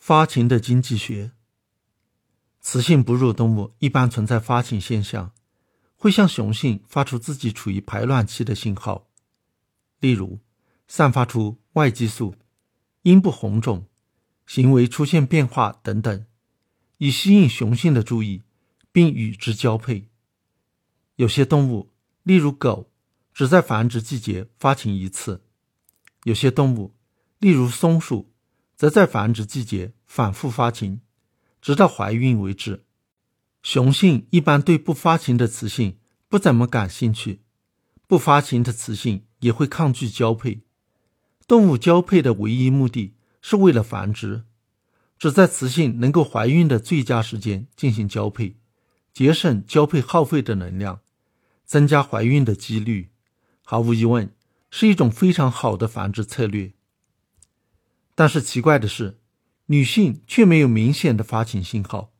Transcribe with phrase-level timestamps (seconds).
[0.00, 1.32] 发情的经济学。
[2.62, 5.32] 雌性哺乳动物一般存在发情现象，
[5.94, 9.10] 会向雄性发出自己处于排卵期的信号，
[10.00, 10.40] 例如
[10.88, 12.34] 散发出外激素、
[13.02, 13.86] 阴部红肿、
[14.46, 16.24] 行为出现变化等等，
[16.96, 18.42] 以吸引雄性的注意，
[18.90, 20.08] 并与之交配。
[21.16, 21.92] 有些动物，
[22.22, 22.90] 例如狗，
[23.34, 25.42] 只在繁殖季节发情一次；
[26.24, 26.94] 有些动物，
[27.38, 28.29] 例如松鼠，
[28.80, 31.02] 则在繁殖季节反复发情。
[31.60, 32.84] 直到怀孕为止，
[33.62, 35.98] 雄性一般对不发情的雌性
[36.30, 37.42] 不怎么感兴趣，
[38.06, 40.62] 不发情的雌性也会抗拒交配。
[41.46, 43.12] 动物交配的唯一目的
[43.42, 44.44] 是为了繁殖，
[45.18, 48.56] 只在雌性能够怀孕的最佳时间进行交配，
[49.12, 51.00] 节省交配耗费的能量，
[51.66, 53.10] 增加怀孕的几率。
[53.62, 54.34] 毫无疑问，
[54.70, 56.72] 是一种非常好的繁殖策略。
[58.20, 59.16] 但是奇怪的是。
[59.68, 62.12] 女性却没有明显的发情信号，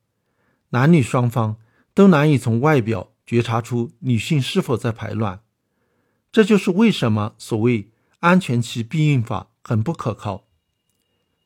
[0.70, 1.58] 男女双方
[1.92, 5.42] 都难以从外表觉察出女性是否在排卵。
[6.32, 7.90] 这就是为什么所谓
[8.20, 10.46] 安全期避孕法很不可靠。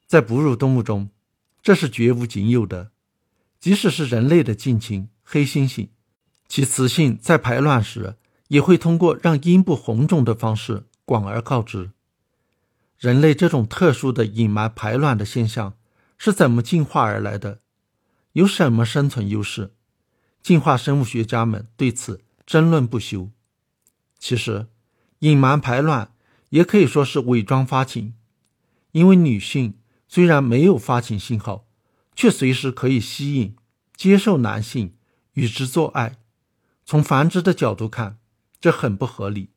[0.07, 1.09] 在哺乳动物中，
[1.61, 2.93] 这是绝无仅有的。
[3.59, 5.89] 即使是人类的近亲黑猩猩，
[6.47, 11.94] 其雌性在排卵时也会通过让阴部红肿的方式广而告之。
[12.99, 15.75] 人类这种特殊的隐瞒排卵的现象。
[16.17, 17.59] 是怎么进化而来的？
[18.33, 19.75] 有什么生存优势？
[20.41, 23.31] 进化生物学家们对此争论不休。
[24.19, 24.69] 其实，
[25.19, 26.15] 隐瞒排卵
[26.51, 28.15] 也可以说是伪装发情，
[28.93, 29.79] 因为女性
[30.09, 31.67] 虽然没有发情信号，
[32.15, 33.57] 却随时可以吸引、
[33.97, 34.97] 接受男性
[35.33, 36.19] 与之做爱。
[36.87, 38.19] 从繁殖的角度看，
[38.61, 39.51] 这很不合理。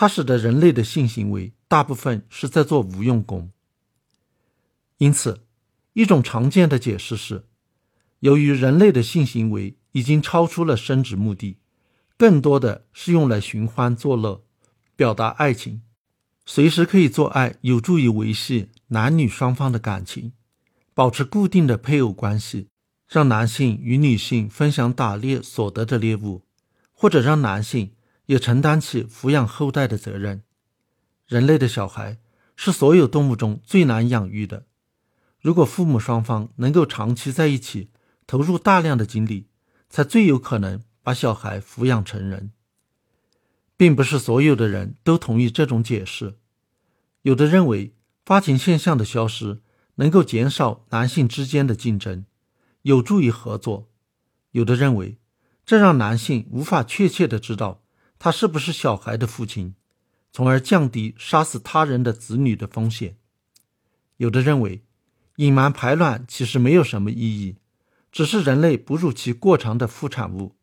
[0.00, 3.50] 它使得人类的性行为大部分是在做无用功。
[4.98, 5.42] 因此。
[5.94, 7.46] 一种常见的解释是，
[8.20, 11.56] 由于人类的性行为已经超出了生殖目的，
[12.16, 14.44] 更多的是用来寻欢作乐、
[14.94, 15.82] 表达爱情，
[16.46, 20.30] 随时可以做爱，有助于维系男女双方的感情，
[20.94, 22.68] 保持固定的配偶关系，
[23.08, 26.44] 让男性与女性分享打猎所得的猎物，
[26.92, 27.90] 或者让男性
[28.28, 30.42] 也承担起抚养后代的责任。
[31.26, 32.18] 人类的小孩
[32.56, 34.66] 是所有动物中最难养育的。
[35.40, 37.88] 如果父母双方能够长期在一起，
[38.26, 39.46] 投入大量的精力，
[39.88, 42.52] 才最有可能把小孩抚养成人。
[43.78, 46.36] 并不是所有的人都同意这种解释，
[47.22, 47.94] 有的认为
[48.26, 49.60] 发情现象的消失
[49.94, 52.26] 能够减少男性之间的竞争，
[52.82, 53.88] 有助于合作；
[54.50, 55.18] 有的认为
[55.64, 57.82] 这让男性无法确切的知道
[58.18, 59.74] 他是不是小孩的父亲，
[60.32, 63.12] 从而降低杀死他人的子女的风险；
[64.16, 64.82] 有的认为。
[65.36, 67.58] 隐瞒排卵其实没有什么意义，
[68.10, 70.56] 只是人类哺乳期过长的副产物，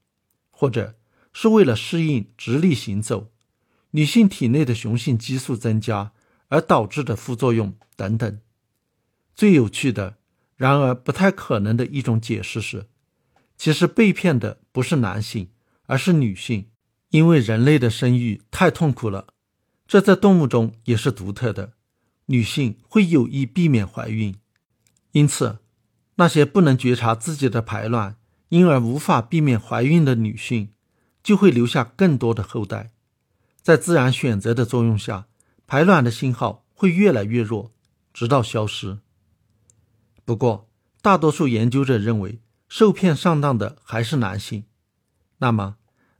[0.51, 0.97] 或者
[1.31, 3.31] 是为了适应直立行走，
[3.91, 6.11] 女性体内的雄性激素增加
[6.49, 8.41] 而导致的副作用等等。
[9.33, 10.17] 最有趣的，
[10.57, 12.87] 然而不太可能的一种解释是，
[13.55, 15.51] 其实被骗的不是男性，
[15.85, 16.67] 而是女性，
[17.09, 19.27] 因为人类的生育太痛苦了，
[19.87, 21.73] 这在动物中也是独特的，
[22.25, 24.35] 女性会有意避免怀孕。
[25.11, 25.59] 因此，
[26.15, 28.17] 那些不能觉察自己的排卵，
[28.49, 30.69] 因而无法避免怀孕的女性，
[31.23, 32.91] 就会留下更多的后代。
[33.61, 35.27] 在自然选择的作用下，
[35.65, 37.71] 排卵的信号会越来越弱，
[38.13, 38.99] 直到消失。
[40.25, 40.69] 不过，
[41.01, 44.65] 大多数研究者认为，受骗上当的还是男性。
[45.37, 45.77] 那么，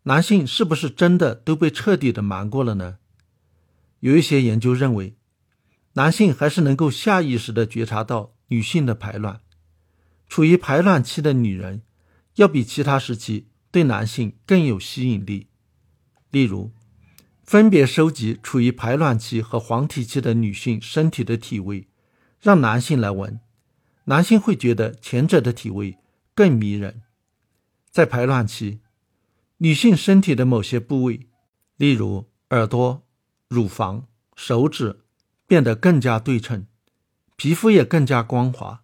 [0.07, 2.97] 男性是不是真的都被彻底的瞒过了呢？
[3.99, 5.15] 有一些研究认为，
[5.93, 8.35] 男性还是能够下意识的觉察到。
[8.49, 9.41] 女性的排卵，
[10.29, 11.81] 处于排卵期的女人，
[12.35, 15.47] 要比其他时期对男性更有吸引力。
[16.29, 16.71] 例如，
[17.43, 21.87] 分别收集处于排卵期和黄体期的女性身体的体味，
[22.39, 23.39] 让男性来闻，
[24.03, 25.97] 男性会觉得前者的体味
[26.35, 27.01] 更迷人。
[27.89, 28.81] 在排卵期，
[29.57, 31.27] 女性身体的某些部位，
[31.77, 33.03] 例如耳朵、
[33.47, 35.01] 乳房、手指，
[35.47, 36.67] 变得更加对称。
[37.37, 38.83] 皮肤也更加光滑，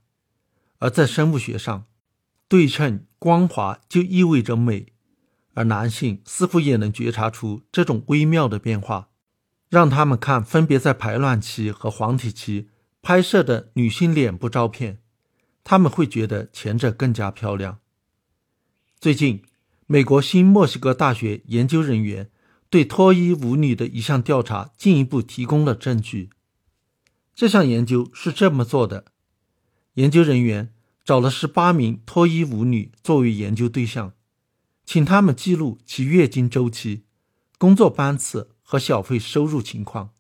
[0.80, 1.86] 而在生物学上，
[2.48, 4.94] 对称光滑就意味着美，
[5.54, 9.10] 而男性似乎也能觉察出这种微妙的变化。
[9.70, 12.68] 让他们看分别在排卵期和黄体期
[13.02, 15.00] 拍摄的女性脸部照片，
[15.64, 17.80] 他们会觉得前者更加漂亮。
[19.00, 19.44] 最近，
[19.92, 22.32] 美国新墨西哥大学研究人员
[22.70, 26.30] 对脱衣舞女的一项调查进一步提供了证据。
[27.36, 29.04] 这项研究是这么做的：
[29.96, 30.74] 研究人员
[31.04, 34.14] 找了十八名脱衣舞女作为研究对象，
[34.86, 37.04] 请他们记录其月经周期、
[37.58, 40.12] 工作班次和小费收入情况。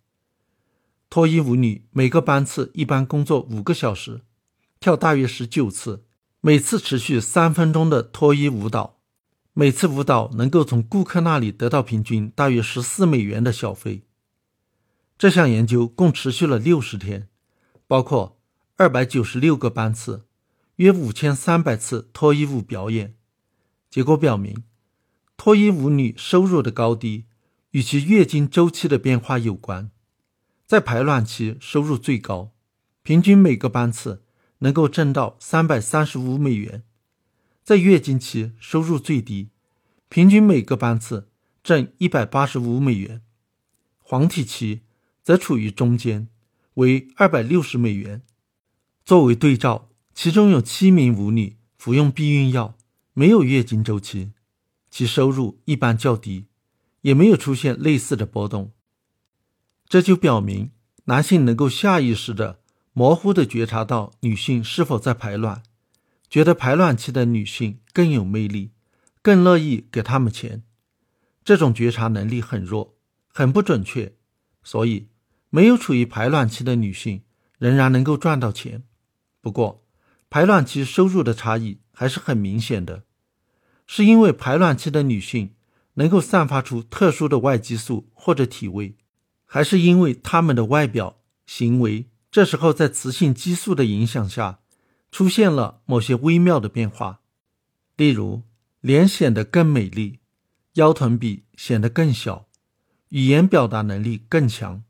[1.09, 4.23] 脱衣舞女每个班次一般工作五个小时，
[4.81, 6.03] 跳大约十九次，
[6.41, 8.97] 每次持续三分钟的脱衣舞蹈，
[9.53, 14.03] 每次舞蹈能够从顾客那里得到平均大约十四美元的小费。
[15.17, 17.27] 这项研究共持续了六十天，
[17.85, 18.39] 包括
[18.77, 20.25] 二百九十六个班次，
[20.77, 23.15] 约五千三百次脱衣舞表演。
[23.89, 24.63] 结果表明，
[25.35, 27.25] 脱衣舞女收入的高低
[27.71, 29.91] 与其月经周期的变化有关。
[30.65, 32.53] 在排卵期收入最高，
[33.03, 34.23] 平均每个班次
[34.59, 36.83] 能够挣到三百三十五美元；
[37.63, 39.49] 在月经期收入最低，
[40.09, 41.29] 平均每个班次
[41.63, 43.21] 挣一百八十五美元。
[43.99, 44.81] 黄体期
[45.23, 46.27] 则处于中间，
[46.73, 48.23] 为二百六十美元。
[49.05, 52.77] 作为对照，其中有七名舞女服用避孕药，
[53.13, 54.31] 没有月经周期，
[54.89, 56.47] 其收入一般较低，
[57.01, 58.71] 也没有出现类似的波动。
[59.87, 60.71] 这就表明，
[61.05, 62.59] 男性能够下意识的、
[62.93, 65.63] 模糊的觉察到女性是否在排卵，
[66.31, 68.71] 觉得排卵期的女性更有魅力，
[69.21, 70.63] 更乐意给他们钱。
[71.43, 72.95] 这种觉察能力很弱，
[73.27, 74.15] 很不准确，
[74.63, 75.09] 所以
[75.49, 77.23] 没有处于排卵期的女性
[77.59, 78.83] 仍然能够赚到钱。
[79.41, 79.83] 不过，
[80.29, 83.03] 排卵期收入的差异还是很明显的，
[83.85, 85.55] 是因为排卵期的女性
[85.95, 88.95] 能够散发出特殊的外激素或者体味。
[89.45, 94.60] 还是因为她们的外表、行为，这时候在雌性激素的影响下，
[95.11, 97.21] 出现了某些微妙的变化，
[97.95, 98.43] 例如
[98.79, 100.19] 脸显得更美丽，
[100.73, 102.47] 腰臀比显得更小，
[103.09, 104.83] 语言表达能力更强，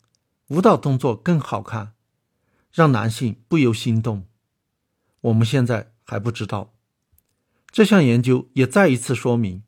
[0.47, 1.93] 舞蹈动作更好看，
[2.71, 4.27] 让男性不由心动。
[5.21, 6.73] 我们现在还不知道。
[7.71, 9.63] 这项研究也再一次说明，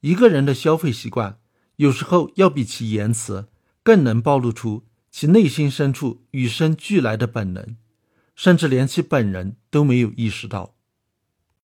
[0.00, 1.38] 一个人的消费习惯
[1.76, 3.48] 有时候要比其言辞。
[3.84, 7.76] 更能暴露出其内心深处与生俱来的本能，
[8.42, 10.74] 甚至连其本人都没有意识到。